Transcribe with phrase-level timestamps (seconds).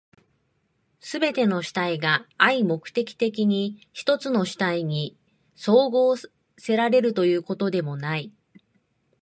[0.99, 5.15] すべての主体が合目的的に一つの主体に
[5.55, 6.15] 綜合
[6.57, 8.33] せられるということでもない。